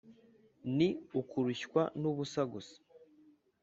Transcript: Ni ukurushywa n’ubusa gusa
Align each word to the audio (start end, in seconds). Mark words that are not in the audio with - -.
Ni 0.77 0.89
ukurushywa 1.19 1.81
n’ubusa 2.01 2.41
gusa 2.53 2.77